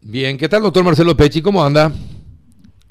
[0.00, 1.42] Bien, ¿qué tal, doctor Marcelo Pechi?
[1.42, 1.92] ¿Cómo anda?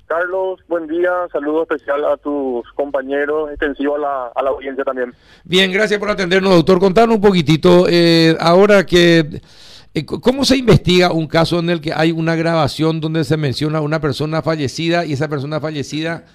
[0.05, 1.09] Carlos, buen día.
[1.31, 5.13] Saludo especial a tus compañeros, extensivo a la, a la audiencia también.
[5.43, 6.79] Bien, gracias por atendernos, doctor.
[6.79, 9.41] Contanos un poquitito, eh, ahora que...
[9.93, 13.81] eh, ¿Cómo se investiga un caso en el que hay una grabación donde se menciona
[13.81, 16.25] una persona fallecida y esa persona fallecida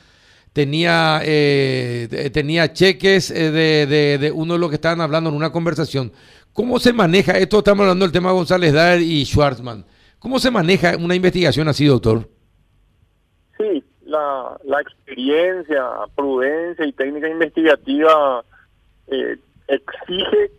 [0.53, 5.31] tenía, eh, te- tenía cheques eh, de, de- de uno de los que estaban hablando
[5.31, 6.13] en una conversación?
[6.53, 7.59] ¿Cómo se maneja esto?
[7.59, 9.85] Estamos hablando del tema González Daer y Schwartzman.
[10.23, 12.29] ¿Cómo se maneja una investigación así, doctor?
[13.59, 18.45] Sí, la, experiencia, prudencia y técnica investigativa
[19.09, 20.53] eh, exige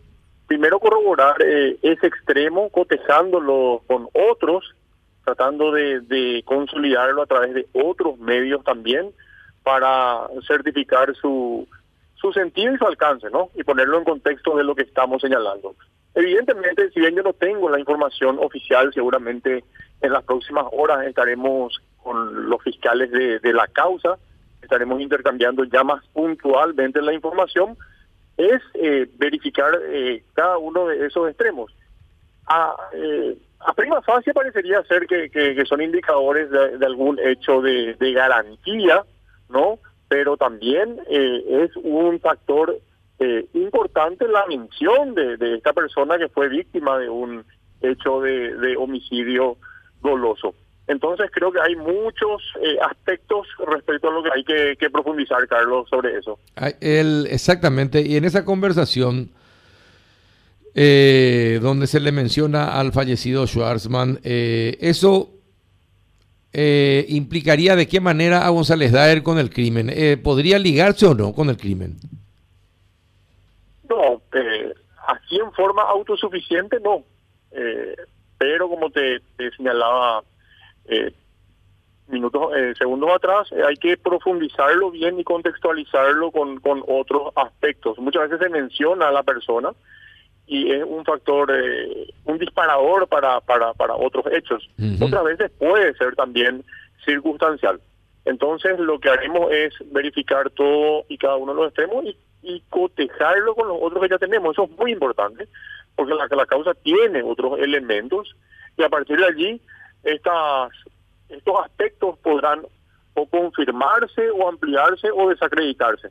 [0.46, 4.74] primero corroborar eh, ese extremo, cotejándolo con otros,
[5.24, 9.12] tratando de, de consolidarlo a través de otros medios también
[9.62, 11.66] para certificar su,
[12.16, 13.48] su sentido y su alcance, ¿no?
[13.54, 15.74] Y ponerlo en contexto de lo que estamos señalando.
[16.14, 19.64] Evidentemente, si bien yo no tengo la información oficial, seguramente
[20.00, 24.16] en las próximas horas estaremos con los fiscales de, la causa,
[24.62, 27.76] estaremos intercambiando ya más puntualmente la información,
[28.36, 31.72] es eh, verificar eh, cada uno de esos extremos.
[32.46, 33.36] A, eh,
[33.74, 39.02] prima facie parecería ser que, que- son indicadores de, de algún hecho de, de garantía,
[39.48, 39.78] ¿no?
[40.08, 42.78] Pero también eh, es un factor
[43.24, 47.44] eh, importante la mención de, esta persona que fue víctima de un
[47.80, 49.56] hecho de, homicidio
[50.02, 50.54] doloso.
[50.86, 55.88] Entonces creo que hay muchos eh, aspectos respecto a lo que hay que, profundizar, Carlos,
[55.88, 56.38] sobre eso.
[56.56, 59.30] Exactamente, y en esa conversación
[60.74, 65.34] eh, donde se le menciona al fallecido Schwarzman, eh, eso
[66.56, 69.90] eh, implicaría de qué manera a González Daer con el crimen.
[69.92, 71.96] Eh, ¿Podría ligarse o no con el crimen?
[73.88, 74.74] No, eh,
[75.06, 77.02] así en forma autosuficiente no.
[77.52, 77.96] Eh,
[78.38, 80.22] pero como te, te señalaba
[80.86, 81.12] eh,
[82.08, 87.98] minutos, eh, segundos atrás, eh, hay que profundizarlo bien y contextualizarlo con, con otros aspectos.
[87.98, 89.70] Muchas veces se menciona a la persona
[90.46, 94.68] y es un factor, eh, un disparador para, para, para otros hechos.
[95.00, 96.64] Otras veces puede ser también
[97.04, 97.80] circunstancial.
[98.24, 102.62] Entonces lo que haremos es verificar todo y cada uno de los extremos y, y
[102.68, 104.52] cotejarlo con los otros que ya tenemos.
[104.52, 105.48] Eso es muy importante
[105.96, 108.36] porque la, la causa tiene otros elementos
[108.76, 109.60] y a partir de allí
[110.02, 110.70] estas,
[111.28, 112.62] estos aspectos podrán
[113.14, 116.10] o confirmarse o ampliarse o desacreditarse.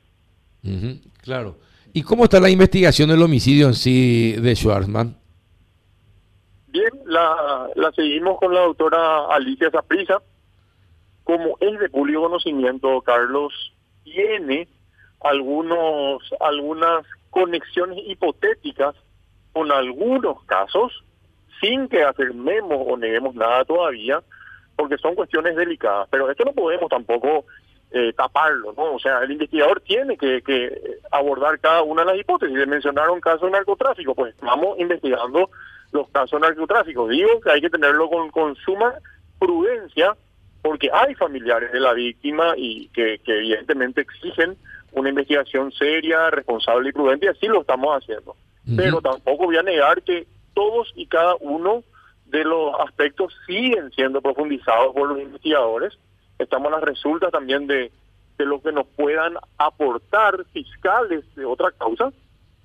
[1.21, 1.57] Claro.
[1.91, 5.15] ¿Y cómo está la investigación del homicidio en sí de Schwarzman?
[6.67, 10.21] Bien, la, la seguimos con la doctora Alicia Zaprisa.
[11.23, 13.53] Como es de público conocimiento, Carlos
[14.03, 14.67] tiene
[15.23, 18.95] algunos algunas conexiones hipotéticas
[19.51, 21.03] con algunos casos,
[21.61, 24.21] sin que afirmemos o neguemos nada todavía,
[24.75, 26.07] porque son cuestiones delicadas.
[26.09, 27.45] Pero esto no podemos tampoco
[27.91, 28.95] eh, taparlo, ¿no?
[28.95, 32.57] O sea, el investigador tiene que, que abordar cada una de las hipótesis.
[32.57, 35.51] Le mencionaron casos de narcotráfico, pues estamos investigando
[35.91, 37.07] los casos de narcotráfico.
[37.07, 38.95] Digo que hay que tenerlo con, con suma
[39.37, 40.15] prudencia,
[40.63, 44.57] porque hay familiares de la víctima y que, que evidentemente exigen
[44.93, 48.35] una investigación seria, responsable y prudente, y así lo estamos haciendo.
[48.77, 51.83] Pero tampoco voy a negar que todos y cada uno
[52.25, 55.97] de los aspectos siguen siendo profundizados por los investigadores.
[56.39, 57.91] Estamos a las resultas también de,
[58.37, 62.11] de lo que nos puedan aportar fiscales de otra causa.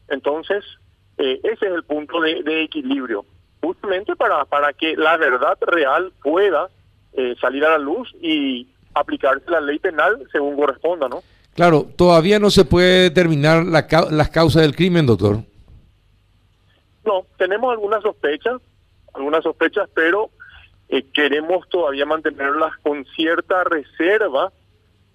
[0.09, 0.65] Entonces,
[1.19, 3.25] eh, ese es el punto de, de equilibrio,
[3.61, 6.69] justamente para, para que la verdad real pueda
[7.13, 11.23] eh, salir a la luz y aplicarse la ley penal según corresponda, ¿no?
[11.59, 15.39] Claro, todavía no se puede determinar la las causas del crimen, doctor.
[17.05, 18.63] No, tenemos algunas sospechas,
[19.13, 20.31] algunas sospechas, pero
[20.89, 24.53] eh, queremos todavía mantenerlas con cierta reserva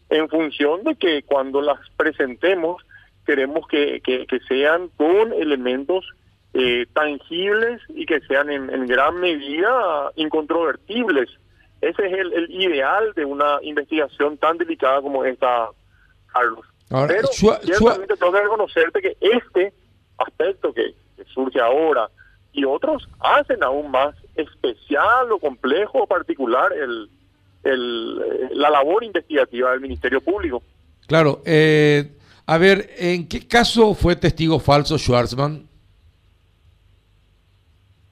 [0.09, 2.83] en función de que cuando las presentemos
[3.25, 6.05] queremos que, que, que sean con elementos
[6.53, 11.29] eh, tangibles y que sean en, en gran medida incontrovertibles.
[11.79, 15.69] Ese es el, el ideal de una investigación tan delicada como esta,
[16.33, 16.65] Carlos.
[16.89, 19.73] Ahora, Pero ciertamente tengo que reconocerte que este
[20.17, 22.09] aspecto que, que surge ahora
[22.51, 27.09] y otros hacen aún más especial o complejo o particular el,
[27.63, 30.61] el, eh, la labor investigativa del Ministerio Público.
[31.07, 32.11] Claro, eh,
[32.45, 35.67] a ver, ¿en qué caso fue testigo falso Schwarzman?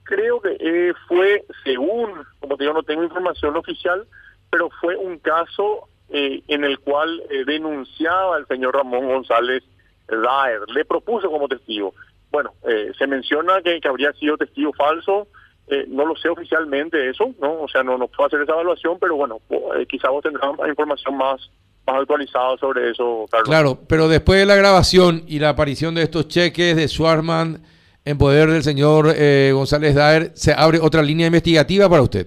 [0.04, 2.10] Creo que eh, fue, según,
[2.40, 4.06] como te digo, no tengo información oficial,
[4.50, 9.64] pero fue un caso eh, en el cual eh, denunciaba al señor Ramón González
[10.06, 11.94] Daer, le propuso como testigo.
[12.30, 15.26] Bueno, eh, se menciona que, que habría sido testigo falso,
[15.68, 17.62] eh, no lo sé oficialmente eso, ¿no?
[17.62, 21.16] O sea, no nos puedo hacer esa evaluación, pero bueno, eh, quizá vos tendrás información
[21.16, 21.50] más,
[21.86, 23.48] más actualizada sobre eso, Carlos.
[23.48, 27.62] Claro, pero después de la grabación y la aparición de estos cheques de Schwarzman
[28.04, 32.26] en poder del señor eh, González Daer, ¿se abre otra línea investigativa para usted?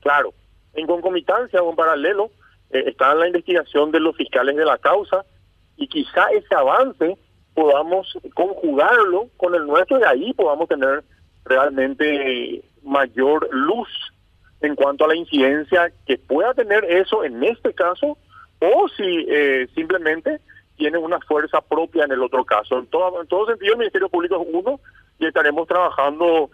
[0.00, 0.32] Claro,
[0.74, 2.30] en concomitancia o en paralelo
[2.70, 5.24] está la investigación de los fiscales de la causa
[5.76, 7.16] y quizá ese avance
[7.54, 11.02] podamos conjugarlo con el nuestro y ahí podamos tener
[11.44, 13.88] realmente mayor luz
[14.60, 18.18] en cuanto a la incidencia que pueda tener eso en este caso
[18.60, 20.40] o si eh, simplemente
[20.76, 22.78] tiene una fuerza propia en el otro caso.
[22.78, 24.80] En todo, en todo sentido, el Ministerio Público es uno
[25.18, 26.50] y estaremos trabajando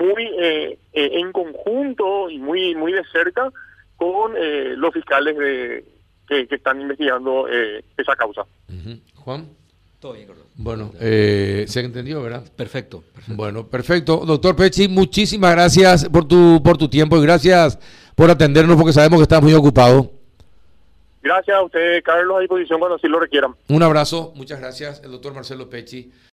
[0.00, 3.50] muy eh, eh, en conjunto y muy muy de cerca
[3.96, 4.34] con
[4.76, 5.84] los fiscales de,
[6.28, 8.44] que, están investigando esa causa.
[9.16, 9.48] Juan.
[10.00, 12.44] Todo bien, Bueno, eh, se entendió, ¿verdad?
[12.54, 14.24] Perfecto, Bueno, perfecto.
[14.26, 17.78] Doctor Pechi, muchísimas gracias por tu, por tu tiempo y gracias
[18.14, 20.12] por atendernos porque sabemos que estás muy ocupado.
[21.22, 23.54] Gracias a usted, Carlos, a disposición cuando así lo requieran.
[23.68, 26.12] Un abrazo, muchas gracias, el doctor Marcelo Pechi.